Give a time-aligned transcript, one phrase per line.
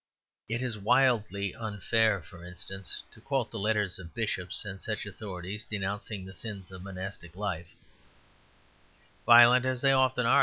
[0.49, 5.63] It is wildly unfair, for instance, to quote the letters of bishops and such authorities
[5.63, 7.75] denouncing the sins of monastic life,
[9.27, 10.39] violent as they often are.